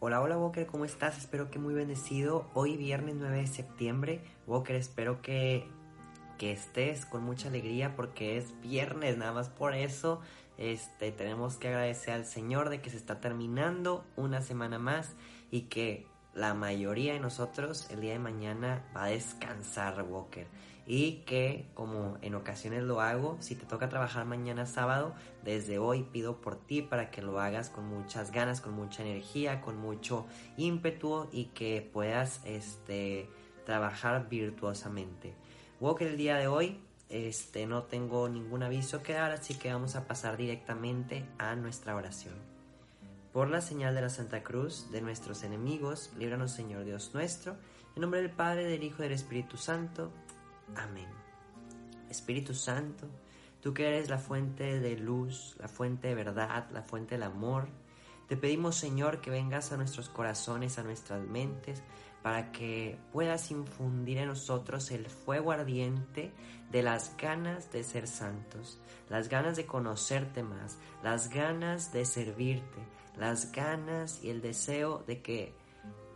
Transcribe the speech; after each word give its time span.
Hola, 0.00 0.20
hola 0.20 0.38
Walker, 0.38 0.64
¿cómo 0.64 0.84
estás? 0.84 1.18
Espero 1.18 1.50
que 1.50 1.58
muy 1.58 1.74
bendecido. 1.74 2.48
Hoy 2.54 2.76
viernes 2.76 3.16
9 3.18 3.38
de 3.38 3.46
septiembre. 3.48 4.20
Walker, 4.46 4.76
espero 4.76 5.20
que, 5.22 5.66
que 6.38 6.52
estés 6.52 7.04
con 7.04 7.24
mucha 7.24 7.48
alegría 7.48 7.96
porque 7.96 8.38
es 8.38 8.54
viernes, 8.60 9.18
nada 9.18 9.32
más 9.32 9.48
por 9.48 9.74
eso. 9.74 10.20
Este, 10.56 11.10
tenemos 11.10 11.56
que 11.56 11.66
agradecer 11.66 12.14
al 12.14 12.26
Señor 12.26 12.68
de 12.68 12.80
que 12.80 12.90
se 12.90 12.96
está 12.96 13.18
terminando 13.18 14.04
una 14.14 14.40
semana 14.40 14.78
más 14.78 15.16
y 15.50 15.62
que 15.62 16.06
la 16.32 16.54
mayoría 16.54 17.14
de 17.14 17.18
nosotros 17.18 17.90
el 17.90 18.00
día 18.00 18.12
de 18.12 18.20
mañana 18.20 18.84
va 18.96 19.06
a 19.06 19.08
descansar, 19.08 20.00
Walker. 20.04 20.46
Y 20.88 21.22
que, 21.26 21.66
como 21.74 22.16
en 22.22 22.34
ocasiones 22.34 22.82
lo 22.82 23.00
hago, 23.00 23.36
si 23.40 23.54
te 23.54 23.66
toca 23.66 23.88
trabajar 23.88 24.24
mañana 24.24 24.64
sábado, 24.66 25.14
desde 25.44 25.78
hoy 25.78 26.02
pido 26.02 26.40
por 26.40 26.56
ti 26.56 26.82
para 26.82 27.10
que 27.10 27.22
lo 27.22 27.38
hagas 27.40 27.68
con 27.68 27.86
muchas 27.86 28.32
ganas, 28.32 28.60
con 28.60 28.72
mucha 28.72 29.02
energía, 29.02 29.60
con 29.60 29.76
mucho 29.76 30.26
ímpetu 30.56 31.28
y 31.30 31.46
que 31.46 31.88
puedas 31.92 32.40
este, 32.44 33.28
trabajar 33.66 34.28
virtuosamente. 34.30 35.34
Walker, 35.78 36.08
el 36.08 36.16
día 36.16 36.38
de 36.38 36.48
hoy 36.48 36.80
este, 37.08 37.66
no 37.66 37.84
tengo 37.84 38.28
ningún 38.28 38.62
aviso 38.62 39.02
que 39.02 39.12
dar, 39.14 39.30
así 39.30 39.54
que 39.54 39.72
vamos 39.72 39.94
a 39.94 40.06
pasar 40.06 40.36
directamente 40.36 41.24
a 41.38 41.54
nuestra 41.54 41.94
oración. 41.94 42.34
Por 43.32 43.50
la 43.50 43.60
señal 43.60 43.94
de 43.94 44.02
la 44.02 44.08
Santa 44.08 44.42
Cruz 44.42 44.90
de 44.90 45.00
nuestros 45.00 45.42
enemigos, 45.42 46.10
líbranos 46.18 46.50
Señor 46.50 46.84
Dios 46.84 47.12
nuestro, 47.14 47.56
en 47.94 48.02
nombre 48.02 48.20
del 48.20 48.30
Padre, 48.30 48.64
del 48.64 48.82
Hijo 48.82 49.02
y 49.02 49.04
del 49.04 49.12
Espíritu 49.12 49.56
Santo. 49.56 50.10
Amén. 50.76 51.08
Espíritu 52.10 52.54
Santo, 52.54 53.06
tú 53.60 53.74
que 53.74 53.86
eres 53.86 54.08
la 54.08 54.18
fuente 54.18 54.80
de 54.80 54.96
luz, 54.96 55.56
la 55.58 55.68
fuente 55.68 56.08
de 56.08 56.14
verdad, 56.14 56.68
la 56.70 56.82
fuente 56.82 57.14
del 57.14 57.24
amor, 57.24 57.68
te 58.28 58.36
pedimos 58.36 58.76
Señor 58.76 59.20
que 59.20 59.30
vengas 59.30 59.72
a 59.72 59.78
nuestros 59.78 60.08
corazones, 60.10 60.78
a 60.78 60.82
nuestras 60.82 61.26
mentes, 61.26 61.82
para 62.22 62.52
que 62.52 62.98
puedas 63.12 63.50
infundir 63.50 64.18
en 64.18 64.28
nosotros 64.28 64.90
el 64.90 65.06
fuego 65.06 65.50
ardiente 65.50 66.32
de 66.70 66.82
las 66.82 67.16
ganas 67.16 67.72
de 67.72 67.84
ser 67.84 68.06
santos, 68.06 68.78
las 69.08 69.28
ganas 69.28 69.56
de 69.56 69.64
conocerte 69.64 70.42
más, 70.42 70.76
las 71.02 71.30
ganas 71.30 71.90
de 71.92 72.04
servirte, 72.04 72.80
las 73.16 73.52
ganas 73.52 74.22
y 74.22 74.28
el 74.28 74.42
deseo 74.42 75.02
de 75.06 75.22
que 75.22 75.54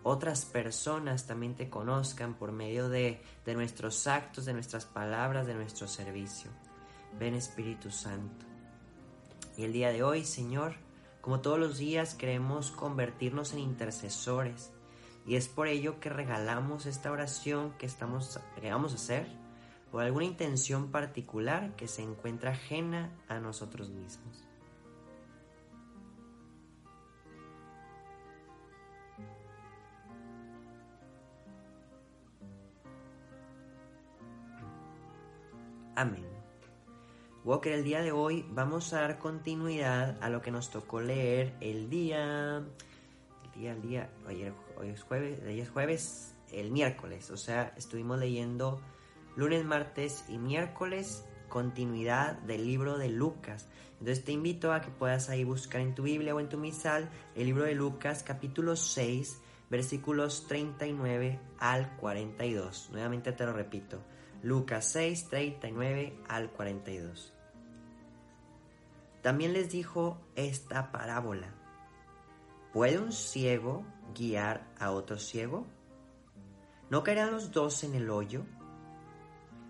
otras 0.03 0.45
personas 0.45 1.27
también 1.27 1.55
te 1.55 1.71
conozcan 1.71 2.35
por 2.35 2.53
medio 2.53 2.89
de, 2.89 3.23
de 3.45 3.55
nuestros 3.55 4.07
actos, 4.07 4.45
de 4.45 4.53
nuestras 4.53 4.85
palabras, 4.85 5.47
de 5.47 5.55
nuestro 5.55 5.87
servicio. 5.87 6.51
Ven 7.19 7.35
Espíritu 7.35 7.91
Santo. 7.91 8.47
Y 9.57 9.65
el 9.65 9.73
día 9.73 9.93
de 9.93 10.03
hoy, 10.03 10.25
Señor, 10.25 10.75
como 11.21 11.41
todos 11.41 11.59
los 11.59 11.79
días, 11.79 12.15
queremos 12.15 12.71
convertirnos 12.71 13.53
en 13.53 13.61
intercesores 13.61 14.73
y 15.27 15.37
es 15.37 15.49
por 15.49 15.69
ello 15.69 16.01
que 16.01 16.09
regalamos 16.09 16.87
esta 16.87 17.13
oración 17.13 17.73
que, 17.79 17.87
estamos, 17.87 18.41
que 18.61 18.71
vamos 18.71 18.93
a 18.93 18.97
hacer 18.97 19.27
por 19.91 20.03
alguna 20.03 20.25
intención 20.25 20.91
particular 20.91 21.77
que 21.77 21.87
se 21.87 22.03
encuentra 22.03 22.53
ajena 22.53 23.13
a 23.29 23.39
nosotros 23.39 23.91
mismos. 23.91 24.49
Amén. 35.95 36.27
Walker, 37.45 37.73
el 37.73 37.85
día 37.85 38.03
de 38.03 38.13
hoy 38.13 38.47
vamos 38.51 38.93
a 38.93 39.01
dar 39.01 39.19
continuidad 39.19 40.17
a 40.23 40.31
lo 40.31 40.43
que 40.43 40.51
nos 40.51 40.71
tocó 40.71 41.01
leer 41.01 41.55
el 41.61 41.91
día 41.91 42.63
día 43.55 43.73
al 43.73 43.83
día, 43.83 44.11
ayer, 44.27 44.55
hoy 44.79 44.89
es 44.89 45.03
jueves, 45.03 45.41
ayer 45.43 45.65
es 45.65 45.71
jueves, 45.71 46.35
el 46.53 46.71
miércoles, 46.71 47.31
o 47.31 47.37
sea, 47.37 47.75
estuvimos 47.77 48.19
leyendo 48.19 48.81
lunes, 49.37 49.65
martes 49.65 50.25
y 50.29 50.39
miércoles 50.39 51.25
continuidad 51.49 52.39
del 52.43 52.65
libro 52.67 52.97
de 52.97 53.11
Lucas. 53.11 53.69
Entonces 54.01 54.25
te 54.25 54.33
invito 54.33 54.73
a 54.73 54.81
que 54.81 54.91
puedas 54.91 55.29
ahí 55.29 55.45
buscar 55.45 55.83
en 55.83 55.95
tu 55.95 56.05
Biblia 56.05 56.35
o 56.35 56.41
en 56.41 56.49
tu 56.49 56.57
misal 56.57 57.11
el 57.35 57.45
libro 57.45 57.65
de 57.65 57.75
Lucas 57.75 58.23
capítulo 58.23 58.75
6 58.75 59.39
versículos 59.69 60.47
39 60.49 61.39
al 61.59 61.95
42. 61.97 62.89
Nuevamente 62.91 63.33
te 63.33 63.45
lo 63.45 63.53
repito. 63.53 64.03
Lucas 64.43 64.87
6, 64.87 65.29
39 65.29 66.19
al 66.29 66.51
42. 66.51 67.33
También 69.23 69.53
les 69.53 69.71
dijo 69.71 70.19
esta 70.35 70.91
parábola. 70.91 71.55
¿Puede 72.73 72.99
un 72.99 73.13
ciego 73.13 73.85
guiar 74.17 74.67
a 74.81 74.91
otro 74.91 75.17
ciego? 75.17 75.65
¿No 76.91 77.05
caerán 77.05 77.31
los 77.31 77.53
dos 77.53 77.85
en 77.85 77.95
el 77.95 78.11
hoyo? 78.11 78.43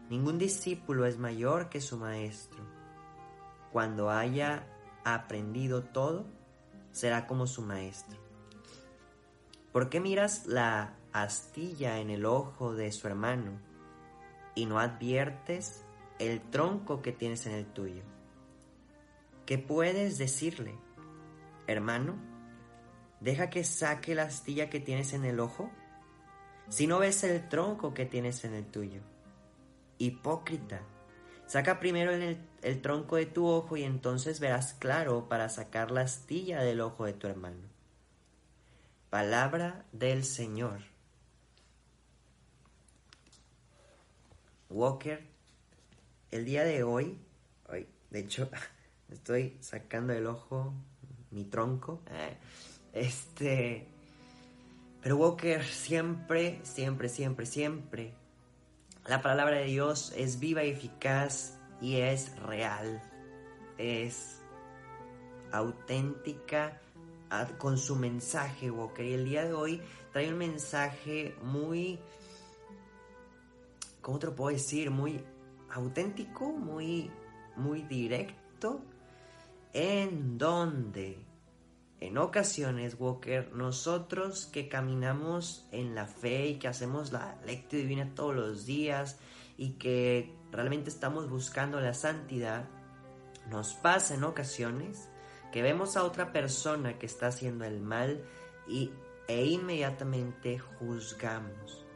Ningún 0.09 0.38
discípulo 0.38 1.05
es 1.05 1.19
mayor 1.19 1.69
que 1.69 1.82
su 1.82 1.99
maestro. 1.99 2.65
Cuando 3.72 4.09
haya 4.09 4.66
aprendido 5.05 5.82
todo, 5.82 6.25
será 6.93 7.27
como 7.27 7.47
su 7.47 7.61
maestro. 7.61 8.19
¿Por 9.71 9.91
qué 9.91 10.00
miras 10.00 10.47
la 10.47 10.97
astilla 11.12 11.99
en 11.99 12.09
el 12.09 12.25
ojo 12.25 12.75
de 12.75 12.91
su 12.91 13.06
hermano 13.06 13.72
y 14.55 14.67
no 14.67 14.79
adviertes 14.79 15.85
el 16.19 16.41
tronco 16.41 17.03
que 17.03 17.13
tienes 17.13 17.47
en 17.47 17.53
el 17.53 17.67
tuyo? 17.67 18.03
¿Qué 19.47 19.59
puedes 19.59 20.19
decirle, 20.19 20.75
hermano? 21.67 22.17
Deja 23.21 23.51
que 23.51 23.65
saque 23.65 24.15
la 24.15 24.25
astilla 24.25 24.71
que 24.71 24.81
tienes 24.81 25.12
en 25.12 25.25
el 25.25 25.41
ojo. 25.41 25.71
Si 26.69 26.87
no 26.87 26.99
ves 26.99 27.23
el 27.25 27.49
tronco 27.49 27.95
que 27.95 28.07
tienes 28.07 28.45
en 28.45 28.55
el 28.55 28.67
tuyo. 28.67 29.01
Hipócrita. 29.99 30.83
Saca 31.47 31.79
primero 31.81 32.12
el, 32.12 32.39
el, 32.62 32.83
tronco 32.83 33.17
de 33.17 33.27
tu 33.27 33.47
ojo 33.47 33.77
y 33.77 33.85
entonces 33.85 34.41
verás 34.41 34.75
claro 34.75 35.29
para 35.29 35.49
sacar 35.49 35.91
la 35.91 36.01
astilla 36.03 36.62
del 36.62 36.81
ojo 36.81 37.05
de 37.05 37.12
tu 37.12 37.27
hermano. 37.27 37.69
Palabra 39.11 39.85
del 39.93 40.25
Señor. 40.25 40.92
Walker, 44.72 45.22
el 46.31 46.44
día 46.44 46.65
de 46.65 46.83
hoy, 46.83 47.19
hoy 47.69 47.87
de 48.10 48.21
hecho, 48.21 48.50
estoy 49.10 49.56
sacando 49.60 50.12
el 50.12 50.27
ojo, 50.27 50.75
mi 51.31 51.44
tronco. 51.44 52.03
Eh, 52.10 52.37
este. 52.93 53.88
Pero 55.03 55.16
Walker, 55.16 55.65
siempre, 55.65 56.61
siempre, 56.62 57.09
siempre, 57.09 57.47
siempre. 57.47 58.15
La 59.06 59.21
palabra 59.21 59.56
de 59.56 59.65
Dios 59.65 60.12
es 60.16 60.38
viva 60.38 60.62
y 60.62 60.71
eficaz 60.71 61.59
y 61.81 61.97
es 61.97 62.37
real. 62.38 63.03
Es 63.78 64.41
auténtica 65.50 66.81
con 67.59 67.78
su 67.78 67.97
mensaje, 67.97 68.71
Walker. 68.71 69.05
Y 69.05 69.15
el 69.15 69.25
día 69.25 69.44
de 69.44 69.55
hoy 69.55 69.82
trae 70.12 70.28
un 70.28 70.38
mensaje 70.38 71.34
muy. 71.43 71.99
¿Cómo 74.03 74.19
te 74.19 74.27
lo 74.27 74.35
puedo 74.35 74.55
decir? 74.55 74.91
Muy 74.91 75.25
auténtico, 75.71 76.53
muy, 76.53 77.11
muy 77.57 77.83
directo. 77.83 78.83
En 79.73 80.37
donde 80.37 81.25
en 82.01 82.19
ocasiones, 82.19 82.97
Walker, 82.99 83.53
nosotros 83.53 84.47
que 84.47 84.69
caminamos 84.69 85.69
en 85.71 85.95
la 85.95 86.07
fe 86.07 86.49
y 86.49 86.59
que 86.59 86.67
hacemos 86.67 87.12
la 87.12 87.39
lectura 87.47 87.81
divina 87.81 88.12
todos 88.12 88.35
los 88.35 88.67
días 88.67 89.21
y 89.57 89.75
que 89.75 90.35
realmente 90.51 90.91
estamos 90.91 91.31
buscando 91.31 91.81
la 91.81 91.95
santidad, 91.95 92.69
nos 93.50 93.75
pasa 93.75 94.15
en 94.15 94.25
ocasiones 94.25 95.09
que 95.53 95.62
vemos 95.62 95.97
a 95.97 96.03
otra 96.03 96.32
persona 96.32 96.99
que 96.99 97.06
está 97.06 97.29
haciendo 97.29 97.65
el 97.65 97.81
mal 97.81 98.25
y, 98.67 98.91
e 99.29 99.44
inmediatamente 99.47 100.59
juzgamos, 100.59 101.87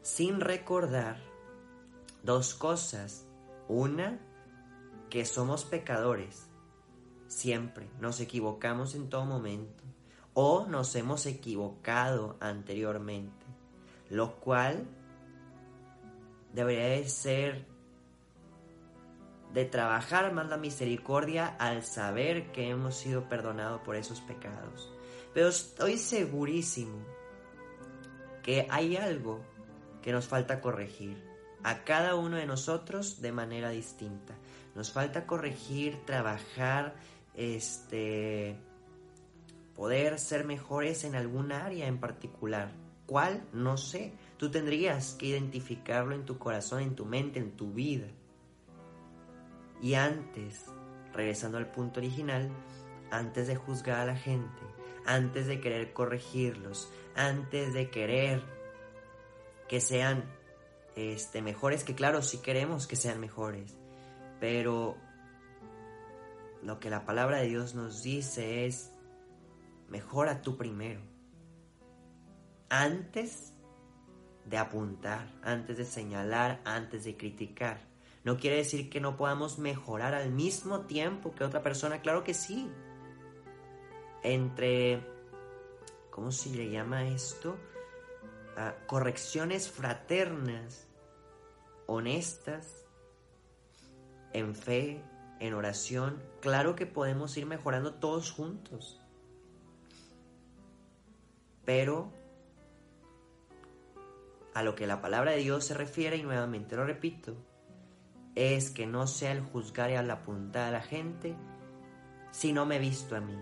sin 0.00 0.40
recordar 0.40 1.33
dos 2.24 2.54
cosas. 2.54 3.26
Una, 3.68 4.18
que 5.08 5.24
somos 5.24 5.64
pecadores 5.64 6.48
siempre, 7.28 7.88
nos 8.00 8.20
equivocamos 8.20 8.94
en 8.94 9.08
todo 9.08 9.24
momento 9.24 9.84
o 10.34 10.66
nos 10.66 10.94
hemos 10.96 11.26
equivocado 11.26 12.36
anteriormente, 12.40 13.46
lo 14.10 14.36
cual 14.36 14.86
debería 16.52 16.86
de 16.86 17.08
ser 17.08 17.66
de 19.52 19.64
trabajar 19.64 20.32
más 20.32 20.48
la 20.48 20.56
misericordia 20.56 21.46
al 21.46 21.84
saber 21.84 22.50
que 22.50 22.68
hemos 22.70 22.96
sido 22.96 23.28
perdonados 23.28 23.82
por 23.82 23.94
esos 23.94 24.20
pecados. 24.20 24.92
Pero 25.32 25.48
estoy 25.48 25.96
segurísimo 25.96 26.98
que 28.42 28.66
hay 28.68 28.96
algo 28.96 29.40
que 30.02 30.10
nos 30.10 30.26
falta 30.26 30.60
corregir 30.60 31.33
a 31.64 31.82
cada 31.82 32.14
uno 32.14 32.36
de 32.36 32.46
nosotros 32.46 33.20
de 33.20 33.32
manera 33.32 33.70
distinta. 33.70 34.34
Nos 34.74 34.92
falta 34.92 35.26
corregir, 35.26 36.04
trabajar 36.04 36.94
este 37.34 38.56
poder 39.74 40.20
ser 40.20 40.44
mejores 40.44 41.02
en 41.04 41.16
algún 41.16 41.50
área 41.50 41.88
en 41.88 41.98
particular. 41.98 42.70
¿Cuál? 43.06 43.44
No 43.52 43.76
sé. 43.76 44.12
Tú 44.36 44.50
tendrías 44.50 45.14
que 45.14 45.26
identificarlo 45.26 46.14
en 46.14 46.24
tu 46.24 46.38
corazón, 46.38 46.82
en 46.82 46.94
tu 46.94 47.06
mente, 47.06 47.40
en 47.40 47.52
tu 47.52 47.72
vida. 47.72 48.06
Y 49.82 49.94
antes, 49.94 50.66
regresando 51.12 51.58
al 51.58 51.70
punto 51.70 52.00
original, 52.00 52.50
antes 53.10 53.46
de 53.46 53.56
juzgar 53.56 54.00
a 54.00 54.06
la 54.06 54.16
gente, 54.16 54.62
antes 55.06 55.46
de 55.46 55.60
querer 55.60 55.92
corregirlos, 55.92 56.90
antes 57.14 57.72
de 57.72 57.90
querer 57.90 58.42
que 59.68 59.80
sean 59.80 60.24
este, 60.96 61.42
mejores, 61.42 61.84
que 61.84 61.94
claro, 61.94 62.22
sí 62.22 62.38
queremos 62.38 62.86
que 62.86 62.96
sean 62.96 63.20
mejores, 63.20 63.76
pero 64.40 64.96
lo 66.62 66.78
que 66.80 66.90
la 66.90 67.04
palabra 67.04 67.38
de 67.38 67.48
Dios 67.48 67.74
nos 67.74 68.02
dice 68.02 68.66
es, 68.66 68.92
mejora 69.88 70.42
tú 70.42 70.56
primero. 70.56 71.00
Antes 72.68 73.54
de 74.46 74.58
apuntar, 74.58 75.26
antes 75.42 75.76
de 75.76 75.84
señalar, 75.84 76.60
antes 76.64 77.04
de 77.04 77.16
criticar. 77.16 77.80
No 78.24 78.38
quiere 78.38 78.56
decir 78.56 78.88
que 78.88 79.00
no 79.00 79.16
podamos 79.16 79.58
mejorar 79.58 80.14
al 80.14 80.30
mismo 80.30 80.82
tiempo 80.82 81.34
que 81.34 81.44
otra 81.44 81.62
persona, 81.62 82.00
claro 82.00 82.24
que 82.24 82.34
sí. 82.34 82.70
Entre, 84.22 85.02
¿cómo 86.10 86.32
se 86.32 86.50
le 86.50 86.70
llama 86.70 87.06
esto? 87.08 87.56
Correcciones 88.86 89.70
fraternas, 89.70 90.86
honestas, 91.86 92.84
en 94.32 94.54
fe, 94.54 95.02
en 95.40 95.54
oración, 95.54 96.22
claro 96.40 96.74
que 96.74 96.86
podemos 96.86 97.36
ir 97.36 97.46
mejorando 97.46 97.94
todos 97.94 98.30
juntos. 98.30 99.00
Pero 101.64 102.12
a 104.54 104.62
lo 104.62 104.74
que 104.74 104.86
la 104.86 105.00
palabra 105.00 105.32
de 105.32 105.38
Dios 105.38 105.64
se 105.64 105.74
refiere, 105.74 106.16
y 106.16 106.22
nuevamente 106.22 106.76
lo 106.76 106.84
repito, 106.84 107.34
es 108.34 108.70
que 108.70 108.86
no 108.86 109.06
sea 109.06 109.32
el 109.32 109.40
juzgar 109.40 109.90
y 109.90 109.94
al 109.94 110.10
apuntar 110.10 110.68
a 110.68 110.72
la 110.72 110.82
gente 110.82 111.36
si 112.30 112.52
no 112.52 112.66
me 112.66 112.78
visto 112.78 113.16
a 113.16 113.20
mí, 113.20 113.38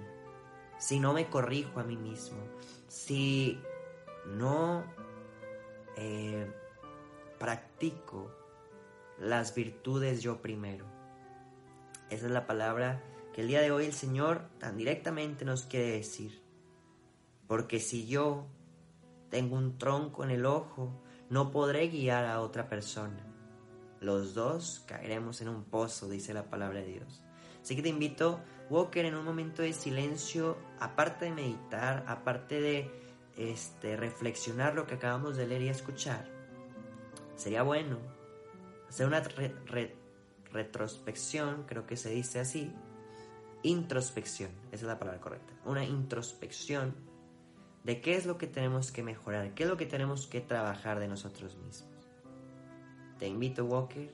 si 0.78 1.00
no 1.00 1.14
me 1.14 1.28
corrijo 1.28 1.80
a 1.80 1.84
mí 1.84 1.96
mismo, 1.96 2.38
si 2.88 3.58
no 4.26 4.84
eh, 5.96 6.50
practico 7.38 8.30
las 9.18 9.54
virtudes 9.54 10.22
yo 10.22 10.40
primero. 10.40 10.86
Esa 12.10 12.26
es 12.26 12.32
la 12.32 12.46
palabra 12.46 13.02
que 13.32 13.40
el 13.40 13.48
día 13.48 13.60
de 13.60 13.70
hoy 13.70 13.86
el 13.86 13.92
Señor 13.92 14.48
tan 14.58 14.76
directamente 14.76 15.44
nos 15.44 15.64
quiere 15.64 15.92
decir. 15.92 16.42
Porque 17.46 17.80
si 17.80 18.06
yo 18.06 18.46
tengo 19.30 19.56
un 19.56 19.78
tronco 19.78 20.24
en 20.24 20.30
el 20.30 20.46
ojo, 20.46 20.92
no 21.30 21.50
podré 21.50 21.88
guiar 21.88 22.26
a 22.26 22.40
otra 22.40 22.68
persona. 22.68 23.26
Los 24.00 24.34
dos 24.34 24.84
caeremos 24.86 25.40
en 25.40 25.48
un 25.48 25.64
pozo, 25.64 26.08
dice 26.08 26.34
la 26.34 26.50
palabra 26.50 26.80
de 26.80 26.86
Dios. 26.86 27.22
Así 27.62 27.76
que 27.76 27.82
te 27.82 27.88
invito, 27.88 28.40
Walker, 28.68 29.04
en 29.04 29.14
un 29.14 29.24
momento 29.24 29.62
de 29.62 29.72
silencio, 29.72 30.58
aparte 30.80 31.26
de 31.26 31.30
meditar, 31.30 32.04
aparte 32.08 32.60
de 32.60 33.01
este, 33.36 33.96
reflexionar 33.96 34.74
lo 34.74 34.86
que 34.86 34.94
acabamos 34.94 35.36
de 35.36 35.46
leer 35.46 35.62
y 35.62 35.68
escuchar, 35.68 36.28
sería 37.36 37.62
bueno 37.62 37.98
hacer 38.88 39.06
una 39.06 39.22
retrospección, 40.52 41.64
creo 41.66 41.86
que 41.86 41.96
se 41.96 42.10
dice 42.10 42.40
así, 42.40 42.72
introspección, 43.62 44.50
esa 44.66 44.76
es 44.76 44.82
la 44.82 44.98
palabra 44.98 45.20
correcta, 45.20 45.54
una 45.64 45.84
introspección 45.84 46.94
de 47.84 48.00
qué 48.00 48.16
es 48.16 48.26
lo 48.26 48.38
que 48.38 48.46
tenemos 48.46 48.92
que 48.92 49.02
mejorar, 49.02 49.54
qué 49.54 49.64
es 49.64 49.68
lo 49.68 49.76
que 49.76 49.86
tenemos 49.86 50.26
que 50.26 50.40
trabajar 50.40 51.00
de 51.00 51.08
nosotros 51.08 51.56
mismos. 51.56 51.88
Te 53.18 53.28
invito, 53.28 53.64
Walker, 53.64 54.10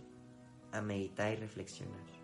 a 0.72 0.80
meditar 0.80 1.32
y 1.32 1.36
reflexionar. 1.36 2.17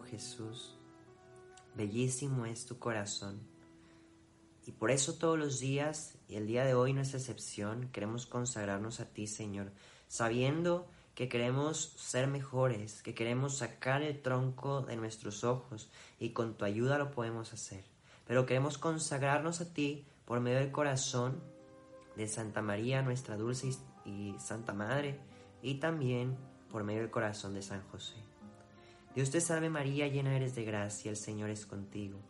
Jesús, 0.00 0.76
bellísimo 1.74 2.46
es 2.46 2.66
tu 2.66 2.78
corazón. 2.78 3.40
Y 4.66 4.72
por 4.72 4.90
eso 4.90 5.14
todos 5.14 5.38
los 5.38 5.60
días, 5.60 6.18
y 6.28 6.36
el 6.36 6.46
día 6.46 6.64
de 6.64 6.74
hoy 6.74 6.92
no 6.92 7.00
es 7.00 7.14
excepción, 7.14 7.88
queremos 7.92 8.26
consagrarnos 8.26 9.00
a 9.00 9.06
ti, 9.06 9.26
Señor, 9.26 9.72
sabiendo 10.08 10.88
que 11.14 11.28
queremos 11.28 11.94
ser 11.96 12.28
mejores, 12.28 13.02
que 13.02 13.14
queremos 13.14 13.58
sacar 13.58 14.02
el 14.02 14.22
tronco 14.22 14.82
de 14.82 14.96
nuestros 14.96 15.44
ojos, 15.44 15.90
y 16.18 16.30
con 16.30 16.54
tu 16.54 16.64
ayuda 16.64 16.98
lo 16.98 17.10
podemos 17.10 17.52
hacer. 17.52 17.84
Pero 18.26 18.46
queremos 18.46 18.78
consagrarnos 18.78 19.60
a 19.60 19.72
ti 19.72 20.06
por 20.24 20.40
medio 20.40 20.58
del 20.58 20.72
corazón 20.72 21.42
de 22.16 22.28
Santa 22.28 22.62
María, 22.62 23.02
nuestra 23.02 23.36
dulce 23.36 23.70
y 24.04 24.34
Santa 24.38 24.72
Madre, 24.72 25.18
y 25.62 25.74
también 25.74 26.36
por 26.70 26.84
medio 26.84 27.00
del 27.00 27.10
corazón 27.10 27.54
de 27.54 27.62
San 27.62 27.82
José. 27.88 28.14
Dios 29.14 29.30
te 29.30 29.40
salve 29.40 29.68
María, 29.70 30.06
llena 30.06 30.36
eres 30.36 30.54
de 30.54 30.64
gracia, 30.64 31.10
el 31.10 31.16
Señor 31.16 31.50
es 31.50 31.66
contigo. 31.66 32.20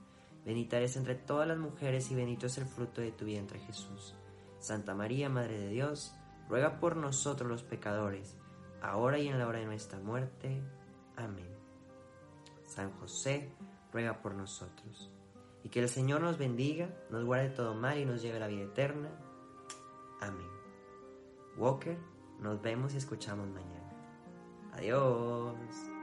Bendita 0.44 0.78
eres 0.78 0.96
entre 0.96 1.14
todas 1.14 1.46
las 1.46 1.58
mujeres 1.58 2.10
y 2.10 2.14
bendito 2.14 2.46
es 2.46 2.56
el 2.56 2.64
fruto 2.64 3.02
de 3.02 3.12
tu 3.12 3.26
vientre 3.26 3.58
Jesús. 3.60 4.14
Santa 4.58 4.94
María, 4.94 5.28
Madre 5.28 5.58
de 5.58 5.68
Dios, 5.68 6.14
ruega 6.48 6.80
por 6.80 6.96
nosotros 6.96 7.50
los 7.50 7.62
pecadores, 7.62 8.36
ahora 8.80 9.18
y 9.18 9.28
en 9.28 9.38
la 9.38 9.46
hora 9.46 9.58
de 9.58 9.66
nuestra 9.66 9.98
muerte. 10.00 10.62
Amén. 11.16 11.50
San 12.64 12.92
José, 12.92 13.52
ruega 13.92 14.22
por 14.22 14.34
nosotros. 14.34 15.10
Y 15.62 15.68
que 15.68 15.80
el 15.80 15.88
Señor 15.88 16.22
nos 16.22 16.38
bendiga, 16.38 16.88
nos 17.10 17.24
guarde 17.24 17.50
todo 17.50 17.74
mal 17.74 17.98
y 17.98 18.06
nos 18.06 18.22
lleve 18.22 18.38
a 18.38 18.40
la 18.40 18.48
vida 18.48 18.62
eterna. 18.62 19.10
Amén. 20.20 20.48
Walker, 21.58 21.98
nos 22.38 22.62
vemos 22.62 22.94
y 22.94 22.96
escuchamos 22.96 23.48
mañana. 23.48 23.92
Adiós. 24.72 25.99